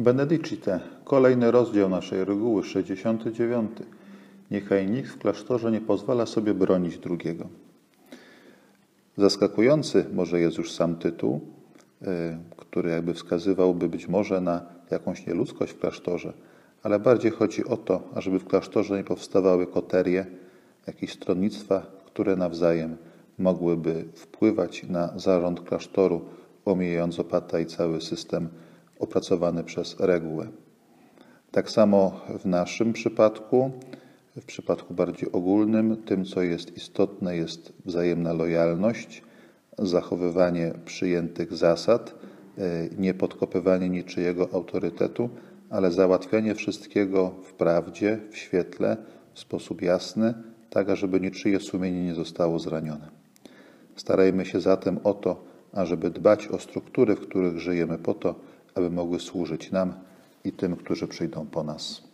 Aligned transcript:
Benedicite, 0.00 0.80
kolejny 1.04 1.50
rozdział 1.50 1.88
naszej 1.88 2.24
reguły, 2.24 2.64
69. 2.64 3.70
Niechaj 4.50 4.90
nikt 4.90 5.08
w 5.08 5.18
klasztorze 5.18 5.70
nie 5.70 5.80
pozwala 5.80 6.26
sobie 6.26 6.54
bronić 6.54 6.98
drugiego. 6.98 7.48
Zaskakujący 9.16 10.06
może 10.12 10.40
jest 10.40 10.58
już 10.58 10.72
sam 10.72 10.96
tytuł, 10.96 11.40
y, 12.02 12.06
który 12.56 12.90
jakby 12.90 13.14
wskazywałby 13.14 13.88
być 13.88 14.08
może 14.08 14.40
na 14.40 14.62
jakąś 14.90 15.26
nieludzkość 15.26 15.72
w 15.72 15.78
klasztorze, 15.78 16.32
ale 16.82 17.00
bardziej 17.00 17.30
chodzi 17.30 17.64
o 17.64 17.76
to, 17.76 18.02
ażeby 18.14 18.38
w 18.38 18.46
klasztorze 18.46 18.96
nie 18.96 19.04
powstawały 19.04 19.66
koterie, 19.66 20.26
jakieś 20.86 21.12
stronnictwa, 21.12 21.86
które 22.06 22.36
nawzajem 22.36 22.96
mogłyby 23.38 24.04
wpływać 24.14 24.82
na 24.88 25.18
zarząd 25.18 25.60
klasztoru, 25.60 26.20
omijając 26.64 27.20
opata 27.20 27.60
i 27.60 27.66
cały 27.66 28.00
system 28.00 28.48
opracowany 29.00 29.64
przez 29.64 29.96
regułę. 30.00 30.48
Tak 31.50 31.70
samo 31.70 32.20
w 32.38 32.44
naszym 32.44 32.92
przypadku, 32.92 33.70
w 34.36 34.44
przypadku 34.44 34.94
bardziej 34.94 35.32
ogólnym, 35.32 35.96
tym 35.96 36.24
co 36.24 36.42
jest 36.42 36.76
istotne 36.76 37.36
jest 37.36 37.72
wzajemna 37.84 38.32
lojalność, 38.32 39.22
zachowywanie 39.78 40.72
przyjętych 40.84 41.56
zasad, 41.56 42.14
e, 42.58 42.88
nie 42.98 43.14
podkopywanie 43.14 43.88
niczyjego 43.88 44.48
autorytetu, 44.52 45.30
ale 45.70 45.90
załatwianie 45.90 46.54
wszystkiego 46.54 47.34
w 47.42 47.52
prawdzie, 47.52 48.18
w 48.30 48.36
świetle, 48.36 48.96
w 49.34 49.40
sposób 49.40 49.82
jasny, 49.82 50.34
tak 50.70 50.88
ażeby 50.88 51.20
niczyje 51.20 51.60
sumienie 51.60 52.04
nie 52.04 52.14
zostało 52.14 52.58
zranione. 52.58 53.08
Starajmy 53.96 54.44
się 54.44 54.60
zatem 54.60 54.98
o 55.04 55.14
to, 55.14 55.44
ażeby 55.72 56.10
dbać 56.10 56.48
o 56.48 56.58
struktury, 56.58 57.16
w 57.16 57.20
których 57.20 57.58
żyjemy 57.58 57.98
po 57.98 58.14
to, 58.14 58.34
aby 58.80 58.90
mogły 58.90 59.20
służyć 59.20 59.70
nam 59.70 59.94
i 60.44 60.52
tym, 60.52 60.76
którzy 60.76 61.08
przyjdą 61.08 61.46
po 61.46 61.62
nas. 61.62 62.09